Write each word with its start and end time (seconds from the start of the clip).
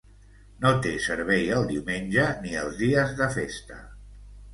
No 0.61 0.69
té 0.85 0.93
servei 1.07 1.43
el 1.57 1.67
diumenge 1.71 2.25
ni 2.45 2.55
els 2.63 2.79
dies 2.81 3.13
de 3.21 3.29
festa. 3.37 3.79